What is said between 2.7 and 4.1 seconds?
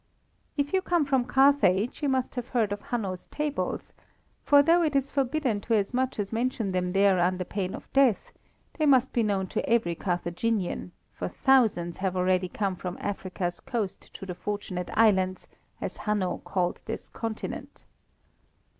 of Hanno's tables,